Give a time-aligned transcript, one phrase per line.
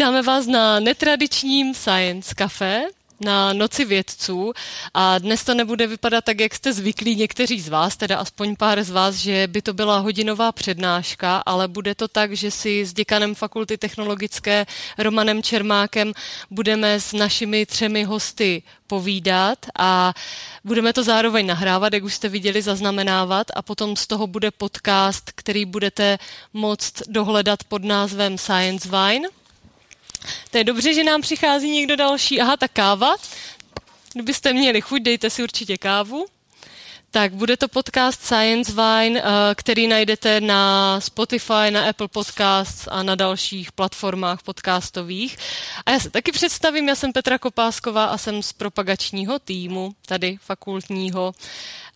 [0.00, 2.82] Vítáme vás na netradičním Science Café,
[3.20, 4.52] na Noci vědců.
[4.94, 8.84] A dnes to nebude vypadat tak, jak jste zvyklí někteří z vás, teda aspoň pár
[8.84, 12.92] z vás, že by to byla hodinová přednáška, ale bude to tak, že si s
[12.92, 14.66] děkanem Fakulty technologické
[14.98, 16.12] Romanem Čermákem
[16.50, 20.14] budeme s našimi třemi hosty povídat a
[20.64, 25.30] budeme to zároveň nahrávat, jak už jste viděli, zaznamenávat a potom z toho bude podcast,
[25.34, 26.18] který budete
[26.52, 29.28] moct dohledat pod názvem Science Vine
[30.50, 32.40] to je dobře, že nám přichází někdo další.
[32.40, 33.16] Aha, ta káva.
[34.12, 36.26] Kdybyste měli chuť, dejte si určitě kávu.
[37.12, 43.02] Tak bude to podcast Science Vine, eh, který najdete na Spotify, na Apple Podcasts a
[43.02, 45.36] na dalších platformách podcastových.
[45.86, 50.38] A já se taky představím, já jsem Petra Kopásková a jsem z propagačního týmu, tady
[50.42, 51.32] fakultního.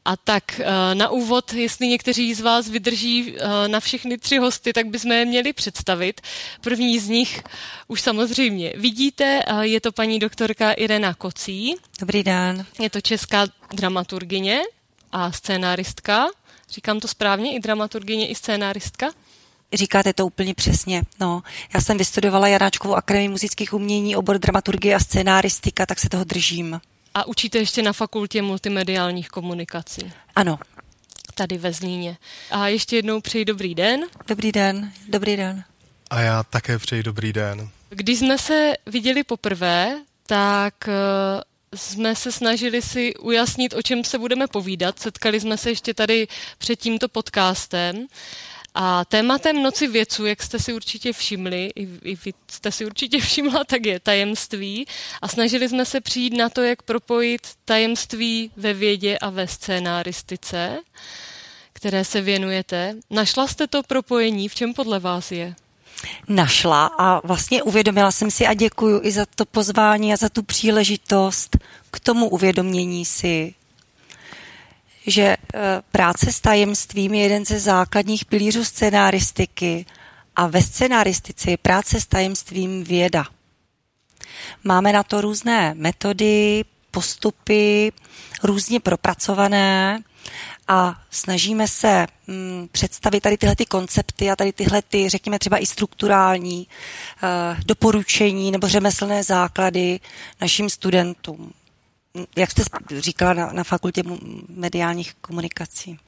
[0.04, 4.72] A tak eh, na úvod, jestli někteří z vás vydrží eh, na všechny tři hosty,
[4.72, 6.20] tak bychom je měli představit.
[6.60, 7.42] První z nich
[7.88, 11.74] už samozřejmě vidíte, eh, je to paní doktorka Irena Kocí.
[12.00, 12.66] Dobrý den.
[12.80, 14.60] Je to česká dramaturgině
[15.12, 16.26] a scénáristka.
[16.70, 19.10] Říkám to správně, i dramaturgině, i scénáristka?
[19.72, 21.02] Říkáte to úplně přesně.
[21.20, 21.42] No,
[21.74, 26.80] já jsem vystudovala Janáčkovou akademii muzických umění, obor dramaturgie a scénáristika, tak se toho držím.
[27.14, 30.12] A učíte ještě na fakultě multimediálních komunikací.
[30.36, 30.58] Ano.
[31.34, 32.16] Tady ve Zlíně.
[32.50, 34.04] A ještě jednou přeji dobrý den.
[34.26, 35.64] Dobrý den, dobrý den.
[36.10, 37.68] A já také přeji dobrý den.
[37.90, 40.94] Když jsme se viděli poprvé, tak eh,
[41.76, 44.98] jsme se snažili si ujasnit, o čem se budeme povídat.
[44.98, 46.28] Setkali jsme se ještě tady
[46.58, 48.06] před tímto podcastem.
[48.74, 53.20] A tématem Noci věců, jak jste si určitě všimli, i, i vy jste si určitě
[53.20, 54.86] všimla, tak je tajemství.
[55.22, 60.78] A snažili jsme se přijít na to, jak propojit tajemství ve vědě a ve scénáristice,
[61.72, 62.96] které se věnujete.
[63.10, 65.54] Našla jste to propojení, v čem podle vás je?
[66.28, 70.42] Našla a vlastně uvědomila jsem si a děkuji i za to pozvání a za tu
[70.42, 71.56] příležitost
[71.90, 73.54] k tomu uvědomění si
[75.06, 75.36] že eh,
[75.92, 79.86] práce s tajemstvím je jeden ze základních pilířů scenáristiky
[80.36, 83.24] a ve scenáristice je práce s tajemstvím věda.
[84.64, 87.92] Máme na to různé metody, postupy,
[88.42, 90.02] různě propracované
[90.68, 95.58] a snažíme se mm, představit tady tyhle ty koncepty a tady tyhle ty, řekněme třeba
[95.58, 100.00] i strukturální uh, doporučení nebo řemeslné základy
[100.40, 101.52] našim studentům
[102.36, 102.62] jak jste
[102.98, 104.02] říkala na, na fakultě
[104.48, 105.98] mediálních komunikací?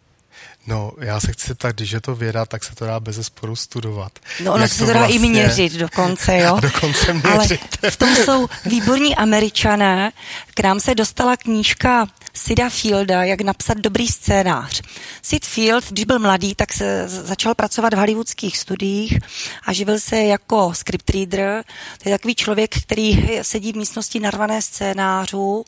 [0.66, 3.56] No, já se chci zeptat, když je to věda, tak se to dá bez sporu
[3.56, 4.12] studovat.
[4.44, 5.16] No, ono se to dá vlastně...
[5.16, 6.58] i měřit dokonce, jo?
[6.60, 7.78] dokonce měřit.
[7.82, 10.12] Ale v tom jsou výborní američané.
[10.54, 14.82] K nám se dostala knížka Sida Fielda, jak napsat dobrý scénář.
[15.22, 19.18] Sid Field, když byl mladý, tak se začal pracovat v hollywoodských studiích
[19.66, 21.64] a živil se jako scriptreader.
[22.02, 25.64] To je takový člověk, který sedí v místnosti narvané scénářů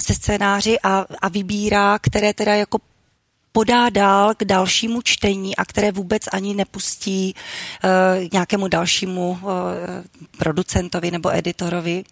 [0.00, 2.78] se scénáři a, a vybírá, které teda jako
[3.52, 7.90] podá dál k dalšímu čtení a které vůbec ani nepustí uh,
[8.32, 9.50] nějakému dalšímu uh,
[10.38, 12.04] producentovi nebo editorovi.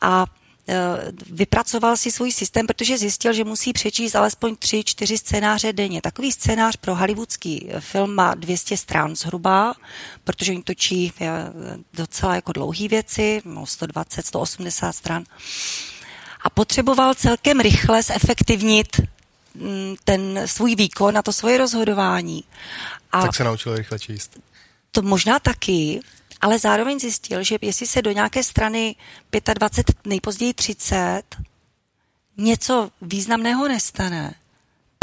[0.00, 0.26] A
[0.68, 6.02] Eh, vypracoval si svůj systém, protože zjistil, že musí přečíst alespoň tři, čtyři scénáře denně.
[6.02, 9.74] Takový scénář pro hollywoodský film má 200 stran zhruba,
[10.24, 11.12] protože oni točí
[11.94, 15.24] docela jako dlouhé věci, 120, 180 stran.
[16.40, 19.00] A potřeboval celkem rychle zefektivnit
[20.04, 22.44] ten svůj výkon a to svoje rozhodování.
[23.12, 24.38] A tak se naučil rychle číst.
[24.90, 26.00] To možná taky,
[26.40, 28.96] ale zároveň zjistil, že jestli se do nějaké strany
[29.54, 31.22] 25, nejpozději 30,
[32.36, 34.34] něco významného nestane,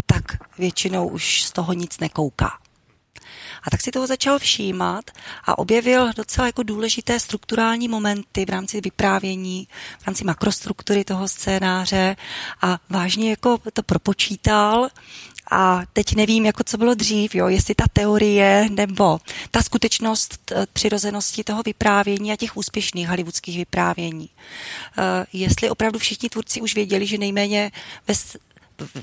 [0.06, 0.24] tak
[0.58, 2.58] většinou už z toho nic nekouká.
[3.64, 5.10] A tak si toho začal všímat
[5.44, 12.16] a objevil docela jako důležité strukturální momenty v rámci vyprávění, v rámci makrostruktury toho scénáře
[12.62, 14.88] a vážně jako to propočítal
[15.50, 21.44] a teď nevím, jako co bylo dřív, jo, jestli ta teorie nebo ta skutečnost přirozenosti
[21.44, 24.28] toho vyprávění a těch úspěšných hollywoodských vyprávění.
[24.98, 27.72] Uh, jestli opravdu všichni tvůrci už věděli, že nejméně
[28.08, 28.14] ve,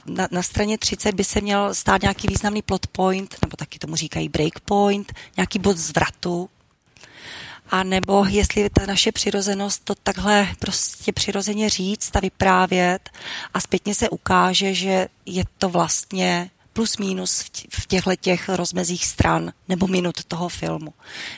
[0.05, 3.95] na, na straně 30 by se měl stát nějaký významný plot point, nebo taky tomu
[3.95, 6.49] říkají break point, nějaký bod zvratu,
[7.71, 13.09] a nebo jestli ta naše přirozenost to takhle prostě přirozeně říct a vyprávět
[13.53, 19.53] a zpětně se ukáže, že je to vlastně plus minus v těchto těch rozmezích stran
[19.67, 20.93] nebo minut toho filmu.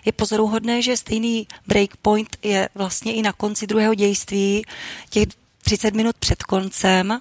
[0.05, 4.65] Je pozoruhodné, že stejný breakpoint je vlastně i na konci druhého dějství,
[5.09, 5.27] těch
[5.63, 7.19] 30 minut před koncem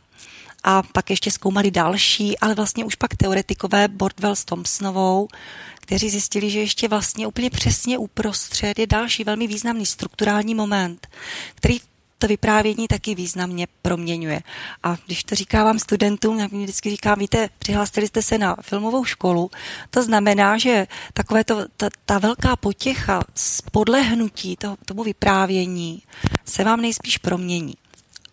[0.65, 5.29] a pak ještě zkoumali další, ale vlastně už pak teoretikové Bordwell s Thompsonovou,
[5.81, 11.07] kteří zjistili, že ještě vlastně úplně přesně uprostřed je další velmi významný strukturální moment,
[11.55, 11.81] který
[12.23, 14.41] to vyprávění taky významně proměňuje.
[14.83, 19.51] A když to říkávám studentům, já vždycky říkám, víte, přihlásili jste se na filmovou školu,
[19.91, 26.03] to znamená, že takové to, ta, ta velká potěcha z podlehnutí to, tomu vyprávění
[26.45, 27.75] se vám nejspíš promění.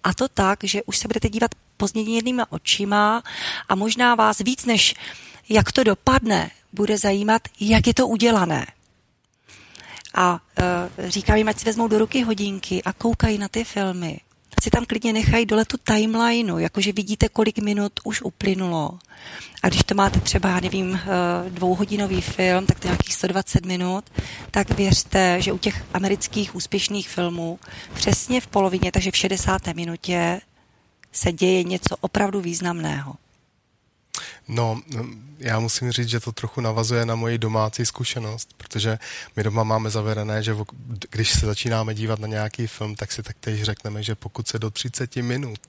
[0.04, 3.24] A to tak, že už se budete dívat pozměněnýma očima
[3.70, 4.96] a možná vás víc než
[5.50, 8.68] jak to dopadne, bude zajímat, jak je to udělané.
[10.14, 10.40] A uh,
[11.10, 14.20] říkám jim, ať si vezmou do ruky hodinky a koukají na ty filmy.
[14.64, 19.00] Si tam klidně nechají dole tu timelineu, jakože vidíte, kolik minut už uplynulo.
[19.64, 21.00] A když to máte třeba, nevím, uh,
[21.50, 24.06] dvouhodinový film, tak to je nějakých 120 minut,
[24.52, 27.60] tak věřte, že u těch amerických úspěšných filmů
[27.94, 29.68] přesně v polovině, takže v 60.
[29.68, 30.42] minutě
[31.12, 33.14] se děje něco opravdu významného.
[34.48, 34.82] No,
[35.40, 39.00] já musím říct, že to trochu navazuje na moji domácí zkušenost, protože
[39.36, 40.56] my doma máme zavedené, že
[41.10, 44.60] když se začínáme dívat na nějaký film, tak si tak teď řekneme, že pokud se
[44.60, 45.60] do 30 minut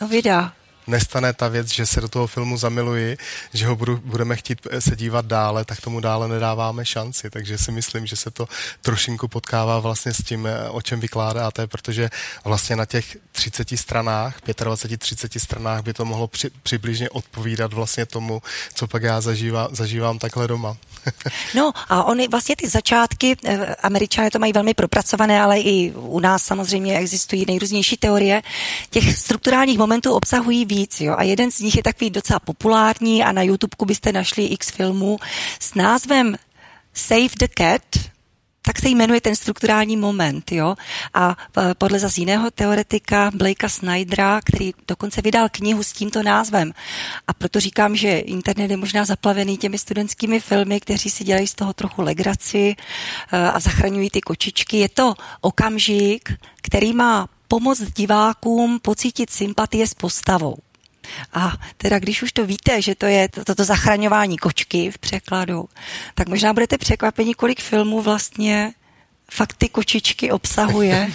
[0.00, 0.52] No vydá
[0.86, 3.16] nestane ta věc, že se do toho filmu zamiluji,
[3.54, 7.30] že ho budu, budeme chtít se dívat dále, tak tomu dále nedáváme šanci.
[7.30, 8.48] Takže si myslím, že se to
[8.82, 12.10] trošinku potkává vlastně s tím, o čem vykládáte, protože
[12.44, 18.42] vlastně na těch 30 stranách, 25-30 stranách by to mohlo při, přibližně odpovídat vlastně tomu,
[18.74, 20.76] co pak já zažívám, zažívám takhle doma.
[21.54, 26.20] no a oni vlastně ty začátky, eh, američané to mají velmi propracované, ale i u
[26.20, 28.42] nás samozřejmě existují nejrůznější teorie.
[28.90, 31.00] Těch strukturálních momentů obsahují víc.
[31.00, 31.14] Jo?
[31.18, 35.18] A jeden z nich je takový docela populární a na YouTube byste našli x filmů
[35.60, 36.36] s názvem
[36.94, 37.82] Save the Cat,
[38.62, 40.52] tak se jmenuje ten strukturální moment.
[40.52, 40.74] Jo?
[41.14, 46.72] A e, podle zase jiného teoretika Blakea Snydera, který dokonce vydal knihu s tímto názvem.
[47.28, 51.54] A proto říkám, že internet je možná zaplavený těmi studentskými filmy, kteří si dělají z
[51.54, 54.76] toho trochu legraci e, a zachraňují ty kočičky.
[54.76, 56.32] Je to okamžik,
[56.62, 60.56] který má pomoct divákům pocítit sympatie s postavou.
[61.32, 65.68] A teda když už to víte, že to je toto to, zachraňování kočky v překladu,
[66.14, 68.72] tak možná budete překvapeni, kolik filmů vlastně
[69.30, 71.10] fakt ty kočičky obsahuje.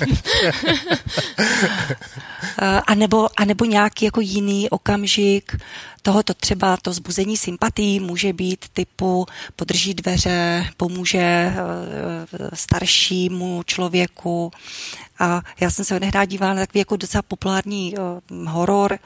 [2.87, 5.57] a, nebo, a nebo nějaký jako jiný okamžik
[6.01, 9.25] tohoto třeba to zbuzení sympatí může být typu
[9.55, 11.53] podrží dveře, pomůže e,
[12.53, 14.51] staršímu člověku.
[15.19, 18.99] A já jsem se odehrá dívala na takový jako docela populární uh, horor,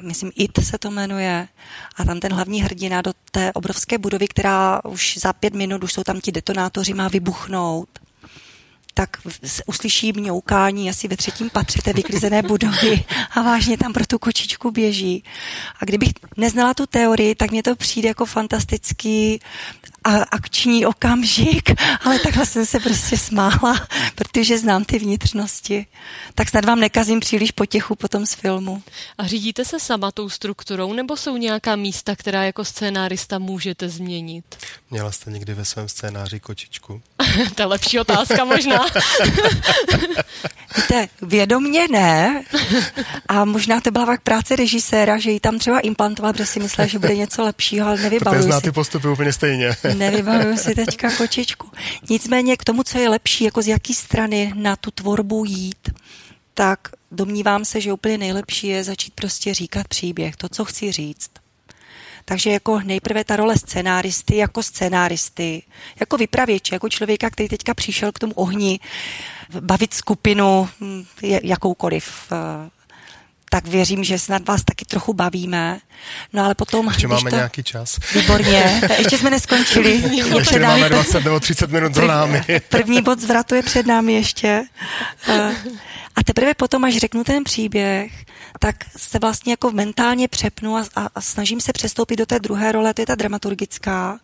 [0.00, 1.48] myslím, IT se to jmenuje.
[1.96, 5.92] A tam ten hlavní hrdina do té obrovské budovy, která už za pět minut, už
[5.92, 7.88] jsou tam ti detonátoři, má vybuchnout
[8.94, 9.16] tak
[9.66, 14.70] uslyší mňoukání asi ve třetím patře té vyklizené budovy a vážně tam pro tu kočičku
[14.70, 15.24] běží.
[15.80, 19.40] A kdybych neznala tu teorii, tak mě to přijde jako fantastický
[20.04, 21.70] a akční okamžik,
[22.04, 25.86] ale takhle jsem se prostě smála, protože znám ty vnitřnosti.
[26.34, 28.82] Tak snad vám nekazím příliš potěchu potom z filmu.
[29.18, 34.44] A řídíte se sama tou strukturou, nebo jsou nějaká místa, která jako scénárista můžete změnit?
[34.90, 37.02] Měla jste někdy ve svém scénáři kočičku?
[37.54, 38.86] to je lepší otázka možná.
[40.76, 42.42] Víte, vědomně ne.
[43.28, 46.86] A možná to byla fakt práce režiséra, že ji tam třeba implantoval, protože si myslel,
[46.86, 49.76] že bude něco lepšího, ale nevybavuju zná ty postupy úplně stejně.
[49.94, 51.70] Nevybavuju si teďka kočičku.
[52.10, 55.90] Nicméně k tomu, co je lepší, jako z jaký strany na tu tvorbu jít,
[56.54, 61.30] tak domnívám se, že úplně nejlepší je začít prostě říkat příběh, to, co chci říct.
[62.24, 65.62] Takže jako nejprve ta role scenáristy, jako scenáristy,
[66.00, 68.80] jako vypravěče, jako člověka, který teďka přišel k tomu ohni,
[69.60, 72.70] bavit skupinu hm, jakoukoliv eh,
[73.52, 75.78] tak věřím, že snad vás taky trochu bavíme.
[76.32, 76.86] No ale potom...
[76.86, 77.36] Ještě máme to...
[77.36, 77.98] nějaký čas.
[78.14, 80.02] Výborně, ještě jsme neskončili.
[80.38, 82.42] ještě máme 20 nebo 30 minut za námi.
[82.68, 84.62] První bod zvratu je před námi ještě.
[85.28, 85.54] Eh,
[86.16, 88.12] a teprve potom, až řeknu ten příběh,
[88.58, 92.72] tak se vlastně jako mentálně přepnu a, a, a snažím se přestoupit do té druhé
[92.72, 94.18] role, to je ta dramaturgická,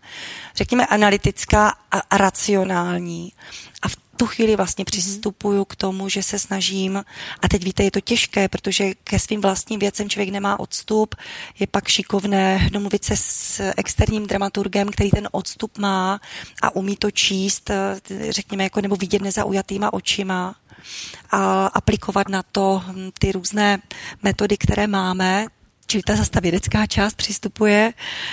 [0.56, 3.33] řekněme analytická a, a racionální.
[3.83, 4.87] A v tu chvíli vlastně mhm.
[4.87, 7.04] přistupuju k tomu, že se snažím,
[7.42, 11.14] a teď víte, je to těžké, protože ke svým vlastním věcem člověk nemá odstup,
[11.58, 16.20] je pak šikovné domluvit se s externím dramaturgem, který ten odstup má
[16.62, 17.70] a umí to číst,
[18.30, 20.54] řekněme, jako nebo vidět nezaujatýma očima
[21.30, 23.78] a aplikovat na to hm, ty různé
[24.23, 25.46] metody, které máme,
[25.87, 27.93] Čili ta zase ta vědecká část přistupuje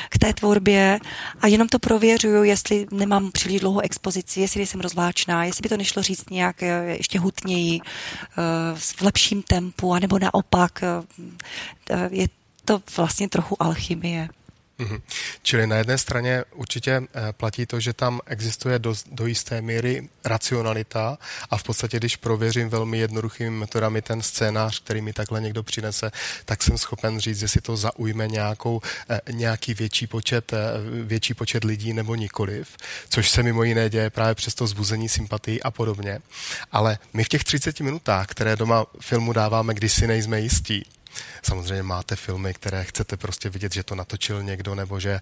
[0.10, 1.00] k té tvorbě
[1.42, 5.78] a jenom to prověřuju, jestli nemám příliš dlouhou expozici, jestli jsem rozváčná, jestli by to
[5.78, 8.42] nešlo říct nějak eh, ještě hutněji, eh,
[8.76, 10.84] v lepším tempu, anebo naopak.
[10.84, 12.28] Eh, je
[12.66, 14.30] to vlastně trochu alchymie.
[14.84, 15.02] Mm-hmm.
[15.42, 20.10] Čili na jedné straně určitě eh, platí to, že tam existuje do, do jisté míry
[20.26, 21.18] racionalita
[21.50, 26.12] a v podstatě, když prověřím velmi jednoduchými metodami ten scénář, který mi takhle někdo přinese,
[26.46, 30.58] tak jsem schopen říct, jestli to zaujme nějakou, eh, nějaký větší počet, eh,
[31.04, 32.78] větší počet lidí nebo nikoliv,
[33.10, 36.20] což se mimo jiné děje právě přes to zbuzení sympatii a podobně.
[36.72, 40.86] Ale my v těch 30 minutách, které doma filmu dáváme, když si nejsme jistí,
[41.44, 45.20] Samozřejmě máte filmy, které chcete prostě vidět, že to natočil někdo, nebo že,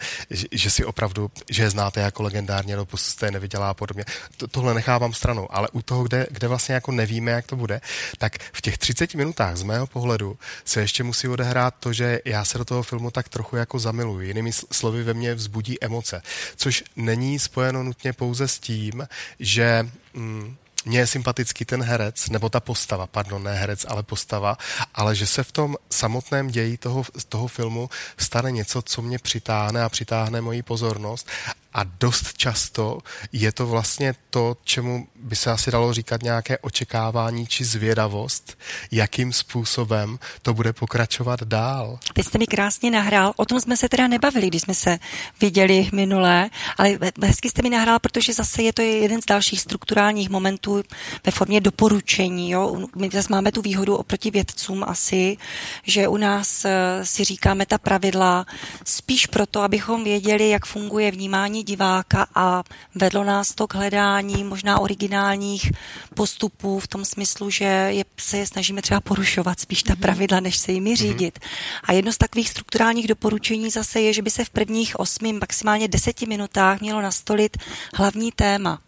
[0.51, 4.05] že si opravdu, že je znáte jako legendárně, nebo jste je neviděla a podobně.
[4.37, 7.81] To, tohle nechávám stranou, ale u toho, kde, kde vlastně jako nevíme, jak to bude,
[8.17, 12.45] tak v těch 30 minutách z mého pohledu se ještě musí odehrát to, že já
[12.45, 14.27] se do toho filmu tak trochu jako zamiluji.
[14.27, 16.21] Jinými slovy ve mně vzbudí emoce,
[16.55, 19.07] což není spojeno nutně pouze s tím,
[19.39, 24.57] že mm, mně je sympatický ten herec, nebo ta postava, pardon, ne herec, ale postava,
[24.95, 29.83] ale že se v tom samotném ději toho, toho filmu stane něco, co mě přitáhne
[29.83, 31.27] a přitáhne moji pozornost
[31.73, 32.99] a dost často
[33.31, 38.57] je to vlastně to, čemu by se asi dalo říkat nějaké očekávání či zvědavost,
[38.91, 41.99] jakým způsobem to bude pokračovat dál.
[42.13, 44.99] Teď jste mi krásně nahrál, o tom jsme se teda nebavili, když jsme se
[45.41, 50.29] viděli minulé, ale hezky jste mi nahrál, protože zase je to jeden z dalších strukturálních
[50.29, 50.83] momentů
[51.25, 52.51] ve formě doporučení.
[52.51, 52.87] Jo?
[52.95, 55.37] My zase máme tu výhodu oproti vědcům asi,
[55.83, 56.71] že u nás eh,
[57.05, 58.45] si říkáme ta pravidla
[58.85, 62.63] spíš proto, abychom věděli, jak funguje vnímání diváka a
[62.95, 65.71] vedlo nás to k hledání možná originálních
[66.15, 70.01] postupů v tom smyslu, že je, se je snažíme třeba porušovat spíš ta mhm.
[70.01, 70.97] pravidla, než se jimi mhm.
[70.97, 71.39] řídit.
[71.83, 75.87] A jedno z takových strukturálních doporučení zase je, že by se v prvních osmi, maximálně
[75.87, 77.57] deseti minutách mělo nastolit
[77.93, 78.81] hlavní téma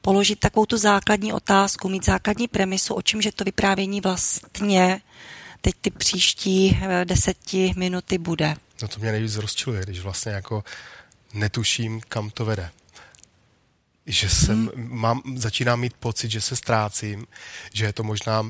[0.00, 5.00] položit takovou tu základní otázku, mít základní premisu, o čem že to vyprávění vlastně
[5.60, 8.56] teď ty příští eh, deseti minuty bude.
[8.82, 10.64] No to mě nejvíc rozčiluje, když vlastně jako
[11.34, 12.70] netuším, kam to vede
[14.06, 14.88] že jsem, hmm.
[14.90, 17.26] mám, začínám mít pocit, že se ztrácím,
[17.72, 18.42] že je to možná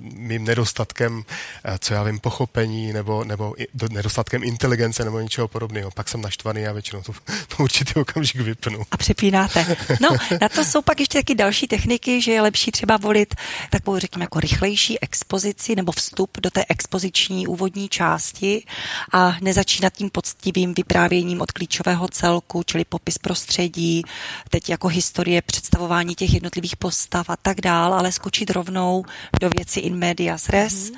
[0.00, 1.24] mým nedostatkem,
[1.64, 3.54] eh, co já vím, pochopení nebo, nebo
[3.90, 5.90] nedostatkem inteligence nebo něčeho podobného.
[5.90, 7.12] Pak jsem naštvaný a většinou to,
[7.56, 8.82] to určitý okamžik vypnu.
[8.90, 9.76] A přepínáte.
[10.00, 10.08] No,
[10.40, 13.34] na to jsou pak ještě taky další techniky, že je lepší třeba volit
[13.70, 18.64] takovou, řekněme, jako rychlejší expozici nebo vstup do té expoziční úvodní části
[19.12, 24.02] a nezačínat tím poctivým vyprávěním od klíčového celku, čili popis prostředí,
[24.50, 29.04] teď jako historie, představování těch jednotlivých postav a tak dál, ale skočit rovnou
[29.40, 30.90] do věci in medias res.
[30.90, 30.96] Mm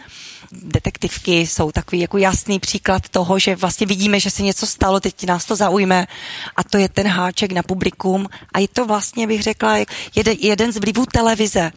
[0.53, 5.27] detektivky jsou takový jako jasný příklad toho, že vlastně vidíme, že se něco stalo, teď
[5.27, 6.07] nás to zaujme
[6.57, 9.77] a to je ten háček na publikum a je to vlastně, bych řekla,
[10.15, 11.73] jeden, jeden z vlivů televize,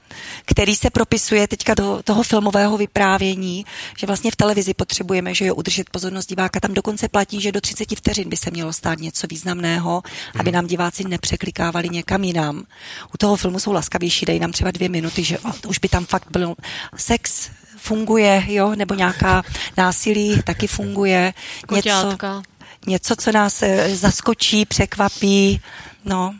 [0.45, 3.65] který se propisuje teďka do toho filmového vyprávění,
[3.97, 6.59] že vlastně v televizi potřebujeme, že jo, udržet pozornost diváka.
[6.59, 10.03] Tam dokonce platí, že do 30 vteřin by se mělo stát něco významného,
[10.39, 10.55] aby hmm.
[10.55, 12.63] nám diváci nepřeklikávali někam jinam.
[13.13, 16.31] U toho filmu jsou laskavější, dej nám třeba dvě minuty, že už by tam fakt
[16.31, 16.55] byl
[16.95, 19.43] sex, funguje, jo, nebo nějaká
[19.77, 21.33] násilí taky funguje.
[21.71, 22.17] Něco,
[22.85, 25.61] něco, co nás eh, zaskočí, překvapí,
[26.05, 26.35] no.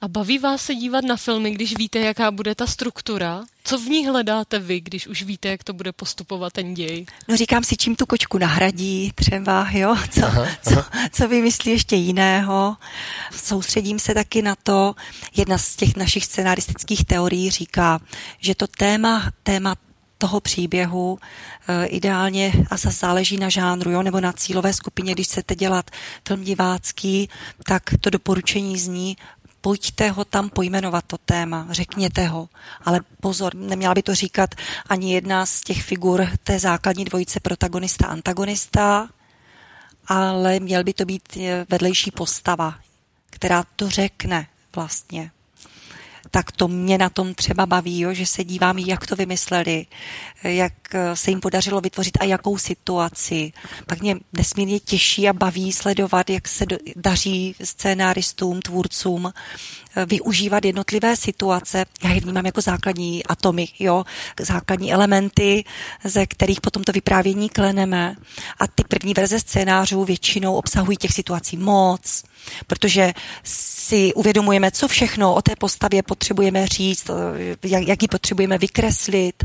[0.00, 3.44] A baví vás se dívat na filmy, když víte, jaká bude ta struktura?
[3.64, 7.06] Co v ní hledáte vy, když už víte, jak to bude postupovat ten děj?
[7.28, 9.96] No říkám si, čím tu kočku nahradí třeba, jo?
[10.10, 12.76] Co, aha, co, co vymyslí ještě jiného.
[13.32, 14.94] Soustředím se taky na to,
[15.36, 18.00] jedna z těch našich scenaristických teorií říká,
[18.40, 19.74] že to téma, téma
[20.18, 21.18] toho příběhu
[21.68, 25.12] e, ideálně a zase záleží na žánru jo, nebo na cílové skupině.
[25.12, 25.90] Když chcete dělat
[26.28, 27.28] film divácký,
[27.64, 29.16] tak to doporučení zní
[29.66, 32.48] pojďte ho tam pojmenovat, to téma, řekněte ho.
[32.84, 34.54] Ale pozor, neměla by to říkat
[34.86, 39.08] ani jedna z těch figur té základní dvojice protagonista-antagonista,
[40.06, 42.78] ale měl by to být e, vedlejší postava,
[43.30, 45.30] která to řekne vlastně
[46.36, 49.86] tak to mě na tom třeba baví, jo, že se dívám, jak to vymysleli,
[50.44, 53.52] jak eh, se jim podařilo vytvořit a jakou situaci.
[53.86, 56.66] Pak mě nesmírně těší a baví sledovat, jak se
[56.96, 59.32] daří scénáristům, tvůrcům
[59.96, 61.84] eh, využívat jednotlivé situace.
[62.04, 64.04] Já je vnímám jako základní atomy, jo,
[64.40, 65.64] základní elementy,
[66.04, 68.16] ze kterých potom to vyprávění kleneme.
[68.58, 72.24] A ty první verze scénářů většinou obsahují těch situací moc,
[72.66, 73.12] protože
[73.42, 77.10] si uvědomujeme, co všechno o té postavě potřebujeme říct,
[77.64, 79.44] jak, jak ji potřebujeme vykreslit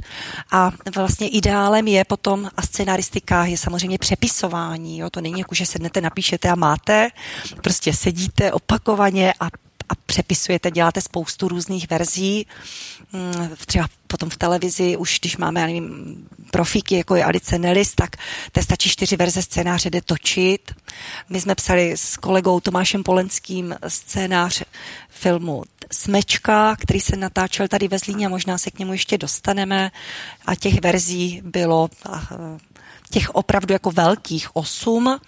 [0.51, 5.09] a vlastně ideálem je potom a scenaristika je samozřejmě přepisování, jo?
[5.09, 7.09] to není jako, že sednete, napíšete a máte,
[7.61, 9.49] prostě sedíte opakovaně a
[9.91, 12.47] a přepisujete, děláte spoustu různých verzí.
[13.13, 16.15] Mm, třeba potom v televizi, už když máme, já nevím,
[16.51, 18.15] profíky, jako je Alice Nellis, tak
[18.51, 20.71] to stačí čtyři verze scénáře, jde točit.
[21.29, 24.63] My jsme psali s kolegou Tomášem Polenským scénář
[25.09, 29.91] filmu Smečka, který se natáčel tady ve Zlíně možná se k němu ještě dostaneme.
[30.45, 31.89] A těch verzí bylo
[33.11, 35.19] těch opravdu jako velkých osm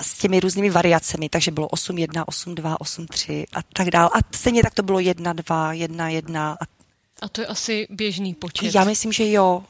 [0.00, 4.10] s těmi různými variacemi, takže bylo 8.1, 8.2, 8.3 a tak dál.
[4.14, 6.56] A stejně tak to bylo 1.2, 1.1.
[6.60, 6.81] A...
[7.22, 8.74] a to je asi běžný počet.
[8.74, 9.64] Já myslím, že jo.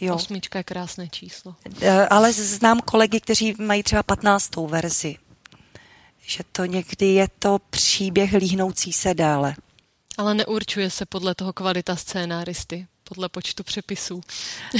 [0.00, 0.14] jo.
[0.14, 1.54] Osmička je krásné číslo.
[1.80, 4.56] E, ale znám kolegy, kteří mají třeba 15.
[4.56, 5.16] verzi.
[6.20, 9.54] Že to někdy je to příběh líhnoucí se déle.
[10.18, 14.20] Ale neurčuje se podle toho kvalita scénáristy podle počtu přepisů.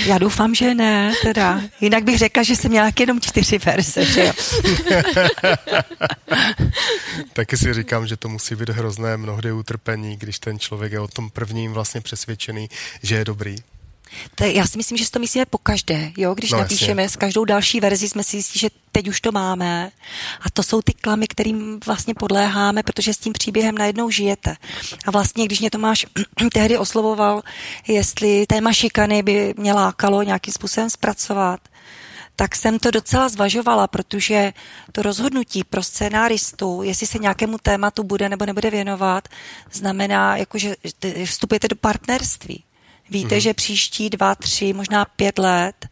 [0.06, 1.60] Já doufám, že ne, teda.
[1.80, 4.32] Jinak bych řekla, že jsem měla jenom čtyři verze, že jo.
[7.32, 11.08] Taky si říkám, že to musí být hrozné mnohdy utrpení, když ten člověk je o
[11.08, 12.68] tom prvním vlastně přesvědčený,
[13.02, 13.56] že je dobrý.
[14.34, 16.34] To já si myslím, že si to myslíme po každé, jo?
[16.34, 17.14] když no, napíšeme jasně.
[17.14, 19.90] s každou další verzi, jsme si jistí, že teď už to máme.
[20.40, 24.56] A to jsou ty klamy, kterým vlastně podléháme, protože s tím příběhem najednou žijete.
[25.06, 26.06] A vlastně, když mě Tomáš
[26.52, 27.42] tehdy oslovoval,
[27.88, 31.60] jestli téma šikany by mě lákalo nějakým způsobem zpracovat,
[32.36, 34.52] tak jsem to docela zvažovala, protože
[34.92, 39.28] to rozhodnutí pro scénáristu, jestli se nějakému tématu bude nebo nebude věnovat,
[39.72, 40.76] znamená, jako, že
[41.24, 42.64] vstupujete do partnerství.
[43.10, 43.40] Víte, mm-hmm.
[43.40, 45.88] že příští dva, tři, možná pět let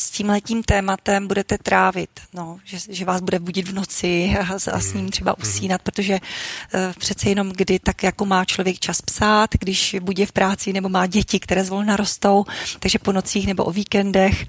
[0.00, 4.54] s tím letím tématem budete trávit, no, že, že vás bude budit v noci a,
[4.72, 5.10] a s ním mhm.
[5.10, 5.48] třeba mhm.
[5.48, 10.32] usínat, protože uh, přece jenom kdy tak jako má člověk čas psát, když bude v
[10.32, 12.44] práci nebo má děti, které zvolna rostou,
[12.80, 14.46] takže po nocích nebo o víkendech,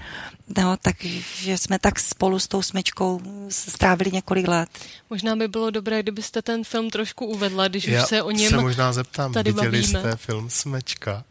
[0.58, 4.70] no, takže jsme tak spolu s tou smečkou strávili několik let.
[5.10, 8.50] Možná by bylo dobré, kdybyste ten film trošku uvedla, když Já už se o něm
[8.50, 10.00] se možná zeptám, tady viděli bavíme.
[10.00, 11.24] jste film Smečka?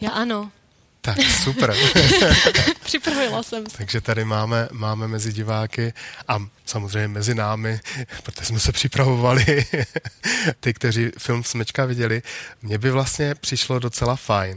[0.00, 0.52] Já ano.
[1.00, 1.74] Tak super.
[2.90, 3.76] Připravila jsem se.
[3.76, 5.92] Takže tady máme, máme mezi diváky
[6.28, 7.80] a samozřejmě mezi námi,
[8.22, 9.66] protože jsme se připravovali,
[10.60, 12.22] ty, kteří film Smečka viděli,
[12.62, 14.56] mně by vlastně přišlo docela fajn,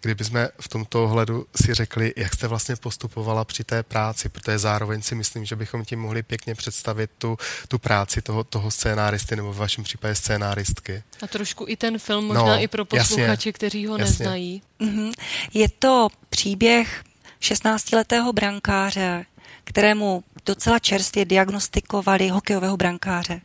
[0.00, 4.58] kdyby jsme v tomto ohledu si řekli, jak jste vlastně postupovala při té práci, protože
[4.58, 9.36] zároveň si myslím, že bychom tím mohli pěkně představit tu, tu práci toho, toho scénáristy
[9.36, 11.02] nebo v vašem případě scénáristky.
[11.22, 14.10] A trošku i ten film možná no, i pro posluchače, jasně, kteří ho jasně.
[14.10, 14.62] neznají.
[14.80, 15.12] Mm-hmm.
[15.54, 17.04] Je to příběh
[17.44, 19.26] 16-letého brankáře,
[19.64, 23.40] kterému docela čerstvě diagnostikovali hokejového brankáře.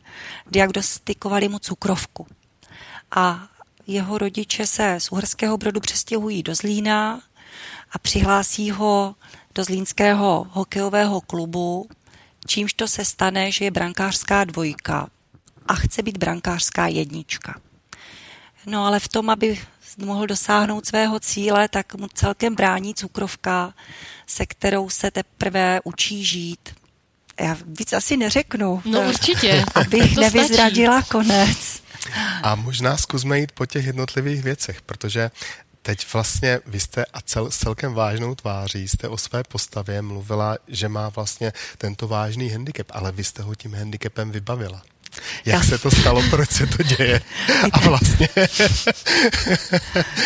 [0.51, 2.27] Diagnostikovali mu cukrovku.
[3.15, 3.47] A
[3.87, 7.21] jeho rodiče se z Uherského brodu přestěhují do Zlína
[7.91, 9.15] a přihlásí ho
[9.55, 11.89] do zlínského hokejového klubu,
[12.47, 15.09] čímž to se stane, že je brankářská dvojka
[15.67, 17.61] a chce být brankářská jednička.
[18.65, 19.59] No ale v tom, aby
[20.05, 23.73] mohl dosáhnout svého cíle, tak mu celkem brání cukrovka,
[24.27, 26.69] se kterou se teprve učí žít.
[27.39, 28.81] Já víc asi neřeknu.
[28.85, 29.65] No určitě.
[29.75, 31.09] Abych to nevyzradila stačí.
[31.09, 31.83] konec.
[32.43, 35.31] A možná zkusme jít po těch jednotlivých věcech, protože
[35.81, 40.89] teď vlastně vy jste a cel, celkem vážnou tváří jste o své postavě mluvila, že
[40.89, 44.81] má vlastně tento vážný handicap, ale vy jste ho tím handicapem vybavila.
[45.45, 47.21] Jak se to stalo, proč se to děje?
[47.71, 48.29] A vlastně...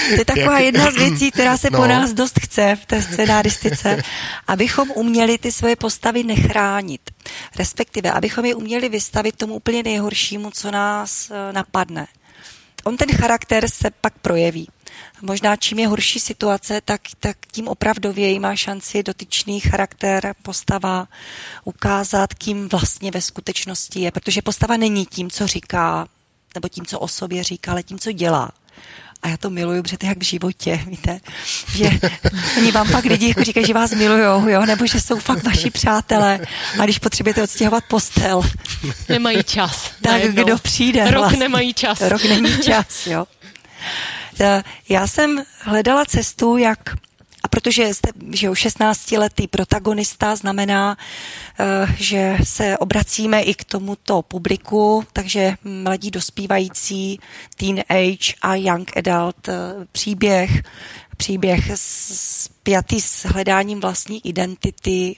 [0.10, 0.64] to je taková jak...
[0.64, 1.80] jedna z věcí, která se no.
[1.80, 4.04] po nás dost chce v té scénáristice,
[4.48, 7.02] abychom uměli ty svoje postavy nechránit.
[7.56, 12.08] Respektive, abychom je uměli vystavit tomu úplně nejhoršímu, co nás eh, napadne.
[12.84, 14.68] On ten charakter se pak projeví
[15.24, 21.08] možná čím je horší situace, tak, tak tím opravdově má šanci dotyčný charakter, postava
[21.64, 24.12] ukázat, kým vlastně ve skutečnosti je.
[24.12, 26.08] Protože postava není tím, co říká,
[26.56, 28.52] nebo tím, co o sobě říká, ale tím, co dělá.
[29.22, 31.20] A já to miluju, protože to je jak v životě, víte,
[31.76, 31.90] že
[32.58, 35.70] oni vám pak lidi jako říkají, že vás milujou, jo, nebo že jsou fakt vaši
[35.70, 36.40] přátelé
[36.80, 38.42] a když potřebujete odstěhovat postel.
[39.10, 39.92] Nemají čas.
[40.02, 40.44] Tak najednou.
[40.44, 41.04] kdo přijde?
[41.04, 41.40] Rok vlastně.
[41.40, 42.02] nemají čas.
[42.02, 43.26] Rok není čas, jo.
[44.42, 46.80] Eh, já jsem hledala cestu, jak
[47.44, 50.98] a protože jste že 16-letý protagonista, znamená,
[51.60, 57.20] eh, že se obracíme i k tomuto publiku, takže mladí dospívající,
[57.56, 59.54] teenage a young adult eh,
[59.92, 60.64] příběh
[61.18, 65.16] příběh spjatý s hledáním vlastní identity.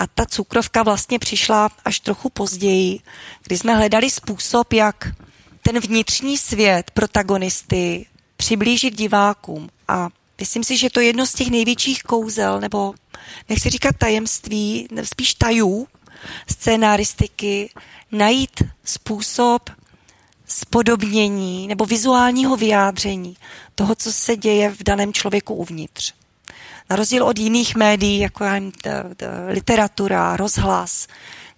[0.00, 3.00] A ta cukrovka vlastně přišla až trochu později,
[3.44, 5.08] kdy jsme hledali způsob, jak
[5.62, 8.06] ten vnitřní svět protagonisty
[8.50, 9.68] přiblížit divákům.
[9.88, 10.08] A
[10.40, 12.94] myslím si, že to je jedno z těch největších kouzel, nebo
[13.48, 15.88] nechci říkat tajemství, spíš tajů
[16.50, 17.70] scénaristiky,
[18.12, 19.70] najít způsob
[20.46, 23.36] spodobnění nebo vizuálního vyjádření
[23.74, 26.14] toho, co se děje v daném člověku uvnitř.
[26.90, 28.62] Na rozdíl od jiných médií, jako je
[29.48, 31.06] literatura, rozhlas,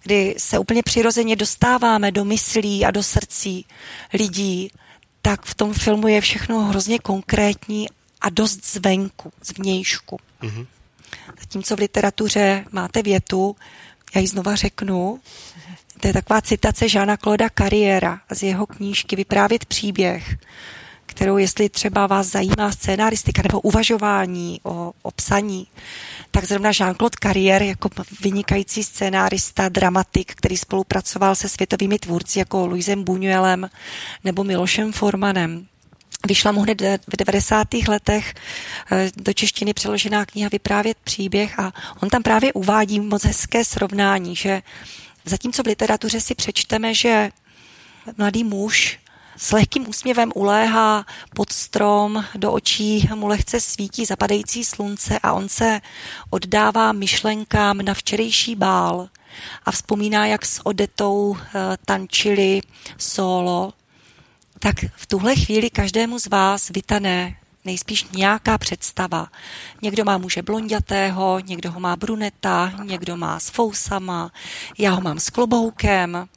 [0.03, 3.65] kdy se úplně přirozeně dostáváme do myslí a do srdcí
[4.13, 4.71] lidí,
[5.25, 7.87] tak v tom filmu je všechno hrozně konkrétní
[8.21, 10.19] a dost zvenku, zvnějšku.
[10.41, 10.65] Mm-hmm.
[11.39, 13.55] Zatímco v literatuře máte větu,
[14.15, 15.19] já ji znova řeknu,
[15.99, 20.37] to je taková citace Žána Kloda Kariéra z jeho knížky Vyprávět příběh,
[21.13, 25.67] kterou, jestli třeba vás zajímá scénaristika nebo uvažování o, o psaní,
[26.31, 27.89] tak zrovna Jean-Claude Carrière jako
[28.21, 33.69] vynikající scénárista, dramatik, který spolupracoval se světovými tvůrci jako Luisem Buñuelem
[34.23, 35.67] nebo Milošem Formanem.
[36.27, 37.67] Vyšla mu hned v 90.
[37.87, 38.33] letech
[38.91, 44.35] eh, do češtiny přeložená kniha Vyprávět příběh a on tam právě uvádí moc hezké srovnání,
[44.35, 44.61] že
[45.25, 47.31] zatímco v literatuře si přečteme, že
[48.17, 48.99] mladý muž
[49.37, 55.49] s lehkým úsměvem uléhá pod strom, do očí mu lehce svítí zapadající slunce a on
[55.49, 55.81] se
[56.29, 59.09] oddává myšlenkám na včerejší bál
[59.65, 62.61] a vzpomíná, jak s Odetou eh, tančili
[62.97, 63.73] solo,
[64.59, 69.27] tak v tuhle chvíli každému z vás vytané nejspíš nějaká představa.
[69.81, 74.31] Někdo má muže blondětého, někdo ho má bruneta, někdo má s fousama,
[74.77, 76.27] já ho mám s kloboukem,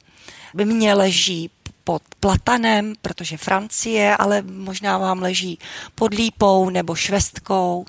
[0.53, 1.49] mně leží
[1.87, 5.59] pod platanem, protože Francie, ale možná vám leží
[5.95, 7.85] pod lípou nebo švestkou.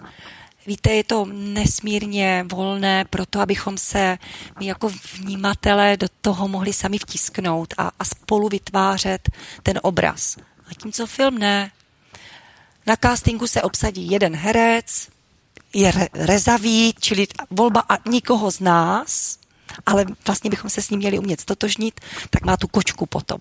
[0.66, 4.18] Víte, je to nesmírně volné pro to, abychom se
[4.58, 9.30] my jako vnímatelé do toho mohli sami vtisknout a, a spolu vytvářet
[9.62, 10.36] ten obraz.
[10.70, 11.70] A tím, co film ne.
[12.86, 15.08] Na castingu se obsadí jeden herec,
[15.74, 19.38] je re- rezavý, čili volba a nikoho z nás,
[19.86, 23.38] ale vlastně bychom se s ním měli umět stotožnit, tak má tu kočku potom.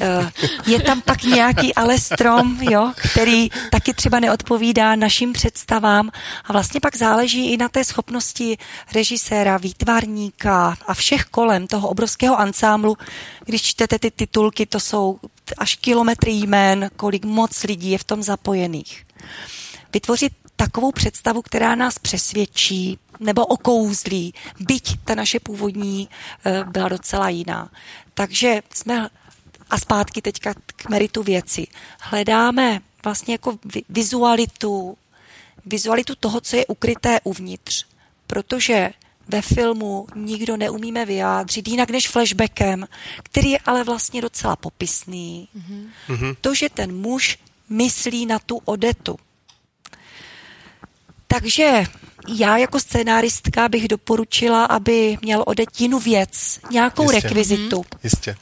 [0.00, 0.30] Eh,
[0.66, 6.10] je tam pak nějaký ale strom, jo, který taky třeba neodpovídá našim představám
[6.44, 8.58] a vlastně pak záleží i na té schopnosti
[8.94, 12.96] režiséra, výtvarníka a všech kolem toho obrovského ansámlu.
[13.44, 15.18] Když čtete ty titulky, to jsou
[15.58, 19.06] až kilometry jmén, kolik moc lidí je v tom zapojených.
[19.92, 20.32] Vytvořit
[20.64, 26.08] takovou představu, která nás přesvědčí nebo okouzlí, byť ta naše původní
[26.44, 27.70] eh, byla docela jiná.
[28.14, 29.08] Takže jsme
[29.70, 31.66] a zpátky teďka k meritu věci.
[32.00, 34.96] Hledáme vlastně jako vizualitu,
[35.66, 37.86] vizualitu toho, co je ukryté uvnitř.
[38.26, 38.90] Protože
[39.28, 42.88] ve filmu nikdo neumíme vyjádřit jinak než flashbackem,
[43.22, 45.48] který je ale vlastně docela popisný.
[45.56, 46.36] Mm-hmm.
[46.40, 49.16] To, že ten muž myslí na tu odetu.
[51.40, 51.84] Takže
[52.28, 57.20] já jako scénáristka bych doporučila, aby měl odetinu věc, nějakou Jistě.
[57.20, 57.76] rekvizitu.
[57.76, 57.98] Mm-hmm.
[58.04, 58.36] Jistě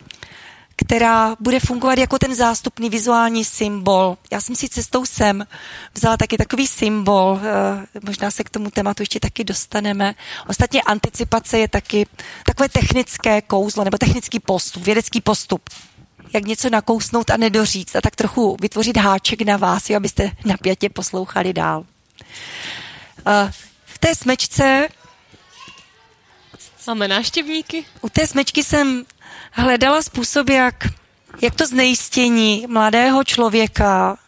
[0.76, 4.16] která bude fungovat jako ten zástupný vizuální symbol.
[4.33, 5.46] Já jsem si cestou sem
[5.94, 10.14] vzala taky takový symbol, eh, možná se k tomu tématu ještě taky dostaneme.
[10.48, 12.07] Ostatně anticipace je taky
[12.46, 15.70] takové technické kouzlo nebo technický postup, vědecký postup
[16.33, 20.88] jak něco nakousnout a nedoříct a tak trochu vytvořit háček na vás, jo, abyste napětě
[20.88, 21.85] poslouchali dál.
[23.84, 24.88] V té smečce
[26.86, 27.84] Máme náštěvníky?
[28.00, 29.04] U té smečky jsem
[29.52, 30.74] hledala způsob, jak,
[31.42, 34.18] jak to znejistění mladého člověka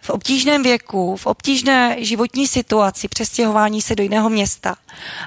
[0.00, 4.76] v obtížném věku, v obtížné životní situaci, přestěhování se do jiného města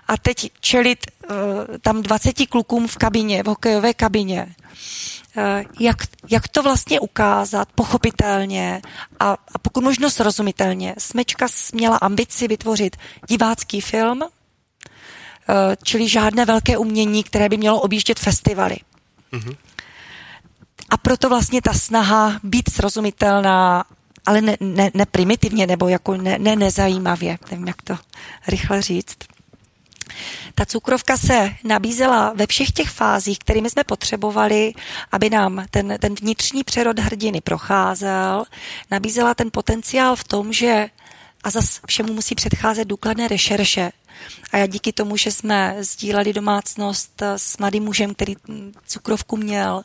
[0.07, 1.35] a teď čelit uh,
[1.81, 4.55] tam 20 klukům v kabině, v hokejové kabině,
[5.79, 5.97] jak,
[6.29, 8.81] jak to vlastně ukázat pochopitelně
[9.19, 10.95] a, a pokud možno srozumitelně.
[10.97, 12.97] Smečka měla ambici vytvořit
[13.29, 14.23] divácký film,
[15.49, 18.77] Eh, čili žádné velké umění, které by mělo objíždět festivaly.
[19.33, 19.55] Mm-hmm.
[20.89, 23.83] A proto vlastně ta snaha být srozumitelná,
[24.25, 27.97] ale ne, ne, ne primitivně nebo jako ne, ne nezajímavě, nevím, jak to
[28.47, 29.17] rychle říct.
[30.55, 34.73] Ta cukrovka se nabízela ve všech těch fázích, kterými jsme potřebovali,
[35.11, 38.43] aby nám ten, ten vnitřní přerod hrdiny procházel.
[38.91, 40.89] Nabízela ten potenciál v tom, že
[41.43, 43.91] a zase všemu musí předcházet důkladné rešerše.
[44.51, 48.35] A já díky tomu, že jsme sdíleli domácnost s mladým mužem, který
[48.87, 49.83] cukrovku měl,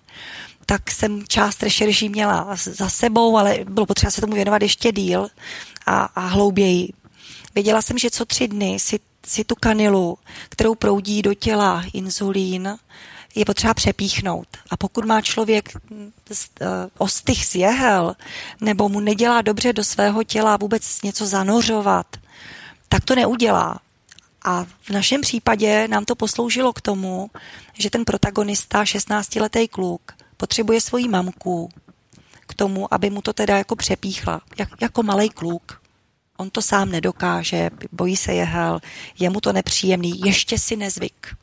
[0.67, 5.29] tak jsem část rešerží měla za sebou, ale bylo potřeba se tomu věnovat ještě díl
[5.87, 6.93] a, a hlouběji.
[7.55, 12.79] Věděla jsem, že co tři dny si, si tu kanilu, kterou proudí do těla inzulín,
[13.35, 14.49] je potřeba přepíchnout.
[14.71, 16.67] A pokud má člověk eh,
[16.99, 18.17] ostych z jehel,
[18.61, 22.07] nebo mu nedělá dobře do svého těla vůbec něco zanořovat,
[22.89, 23.79] tak to neudělá.
[24.45, 27.31] A v našem případě nám to posloužilo k tomu,
[27.79, 31.69] že ten protagonista, 16-letý kluk, potřebuje svoji mamku
[32.47, 35.81] k tomu, aby mu to teda jako přepíchla, jak, jako malý kluk.
[36.37, 38.81] On to sám nedokáže, bojí se jehel,
[39.19, 41.37] je mu to nepříjemný, ještě si nezvyk.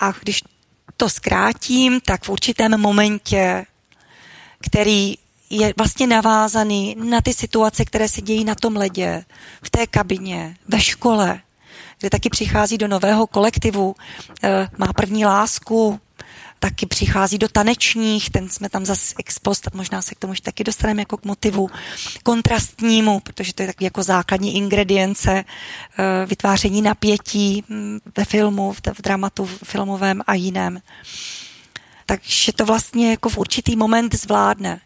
[0.00, 0.42] A když
[0.96, 3.66] to zkrátím, tak v určitém momentě,
[4.60, 5.18] který
[5.50, 9.24] je vlastně navázaný na ty situace, které se dějí na tom ledě,
[9.62, 11.40] v té kabině, ve škole,
[11.98, 13.94] kde taky přichází do nového kolektivu,
[14.42, 16.00] eh, má první lásku,
[16.64, 21.02] taky přichází do tanečních, ten jsme tam zase expost, možná se k tomu taky dostaneme
[21.02, 21.70] jako k motivu
[22.22, 29.02] kontrastnímu, protože to je takový jako základní ingredience eh, vytváření napětí hm, ve filmu, v
[29.02, 30.80] dramatu filmovém a jiném.
[32.06, 34.80] Takže to vlastně jako v určitý moment zvládne.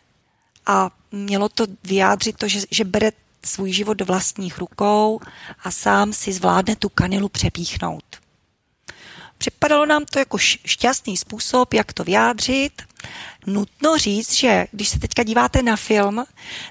[0.67, 3.11] A mělo to vyjádřit to, že, že bere
[3.45, 5.21] svůj život do vlastních rukou
[5.65, 8.28] a sám si zvládne tu kanilu přepíchnout.
[9.39, 12.83] Připadalo nám to jako šťastný způsob, jak to vyjádřit.
[13.47, 16.25] Nutno říct, že když se teďka díváte na film,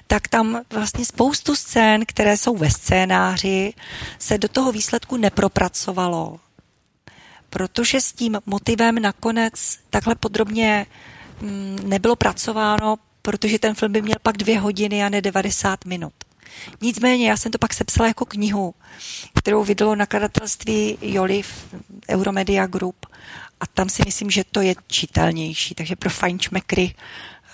[0.06, 3.74] tak tam vlastně spoustu scén, které jsou ve scénáři,
[4.18, 6.40] se do toho výsledku nepropracovalo.
[7.50, 10.86] Protože s tím motivem nakonec takhle podrobně
[11.40, 16.12] mm, nebylo pracováno, protože ten film by měl pak dvě hodiny a ne 90 minut.
[16.80, 18.74] Nicméně já jsem to pak sepsala jako knihu,
[19.34, 21.74] kterou vydalo nakladatelství Joliv
[22.10, 23.06] Euromedia Group
[23.60, 26.94] a tam si myslím, že to je čitelnější, takže pro fajnčmekry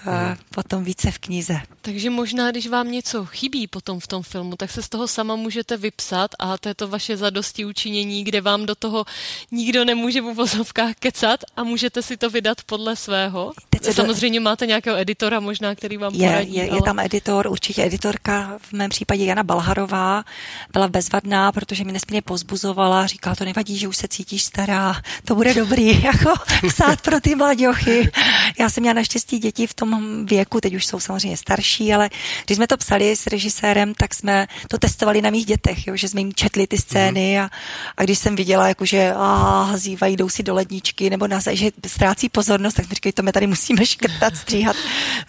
[0.05, 0.37] hmm.
[0.51, 1.61] potom více v knize.
[1.81, 5.37] Takže možná, když vám něco chybí potom v tom filmu, tak se z toho sama
[5.37, 9.05] můžete vypsat a to je to vaše zadosti učinění, kde vám do toho
[9.51, 13.53] nikdo nemůže v uvozovkách kecat a můžete si to vydat podle svého.
[13.93, 14.45] Samozřejmě do...
[14.45, 16.55] máte nějakého editora možná, který vám je, poradí.
[16.55, 16.79] Je, ale...
[16.79, 20.25] je tam editor, určitě editorka, v mém případě Jana Balharová,
[20.73, 25.35] byla bezvadná, protože mi nesmírně pozbuzovala, říkala, to nevadí, že už se cítíš stará, to
[25.35, 26.33] bude dobrý, jako
[26.69, 28.11] psát pro ty mladěchy.
[28.59, 32.11] Já jsem měla naštěstí děti v tom věku, teď už jsou samozřejmě starší, ale
[32.47, 36.09] když jsme to psali s režisérem, tak jsme to testovali na mých dětech, jo, že
[36.09, 37.45] jsme jim četli ty scény mhm.
[37.45, 37.51] a,
[37.97, 41.71] a když jsem viděla, jako, že a, hazívají, jdou si do ledničky nebo na, že
[41.87, 44.77] ztrácí pozornost, tak mi říkají, to my tady musíme škrtat, stříhat,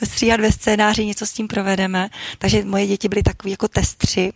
[0.03, 2.09] stříhat ve scénáři, něco s tím provedeme.
[2.37, 4.33] Takže moje děti byly takový jako testři,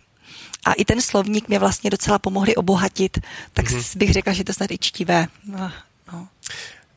[0.64, 3.18] a i ten slovník mě vlastně docela pomohli obohatit,
[3.52, 3.98] tak mm-hmm.
[3.98, 5.28] bych řekla, že to snad i čtivé.
[5.44, 5.72] No,
[6.12, 6.28] no.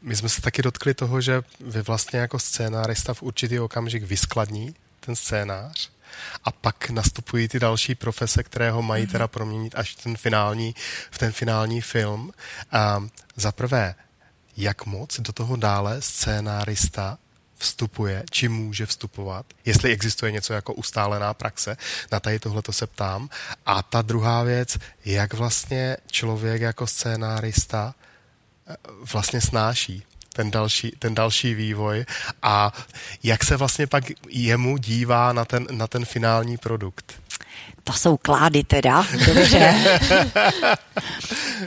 [0.02, 4.76] My jsme se taky dotkli toho, že vy vlastně jako scénárista v určitý okamžik vyskladní
[4.99, 5.89] ten scénář
[6.43, 10.76] a pak nastupují ty další profese, které ho mají teda proměnit až v ten finální,
[11.12, 12.32] v ten finální film.
[12.71, 13.04] A
[13.36, 13.95] za prvé,
[14.58, 17.18] jak moc do toho dále scénárista
[17.58, 21.78] vstupuje, či může vstupovat, jestli existuje něco jako ustálená praxe,
[22.12, 23.30] na tady tohle to se ptám.
[23.66, 27.96] A ta druhá věc, jak vlastně člověk jako scénárista
[28.68, 28.76] eh,
[29.13, 32.06] vlastně snáší ten další, ten další vývoj
[32.42, 32.74] a
[33.24, 37.23] jak se vlastně pak jemu dívá na ten, na ten finální produkt.
[37.84, 39.76] To jsou klády teda, dobře.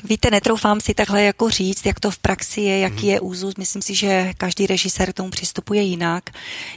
[0.04, 3.08] Víte, netroufám si takhle jako říct, jak to v praxi je, jaký mhm.
[3.08, 3.54] je úzus.
[3.56, 6.30] Myslím si, že každý režisér k tomu přistupuje jinak.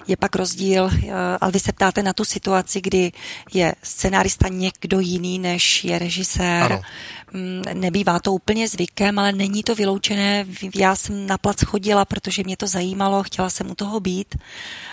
[0.08, 3.12] Je pak rozdíl, eh, ale vy se ptáte na tu situaci, kdy
[3.54, 6.63] je scenárista někdo jiný, než je režisér.
[6.63, 6.82] Ano.
[7.34, 10.46] Mm, nebývá to úplně zvykem, ale není to vyloučené.
[10.76, 14.36] Já jsem na plac chodila, protože mě to zajímalo, chtěla jsem u toho být,